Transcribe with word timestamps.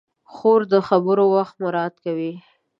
خور 0.33 0.61
د 0.71 0.73
خبرو 0.87 1.25
وخت 1.35 1.55
مراعت 1.63 1.95
کوي. 2.05 2.33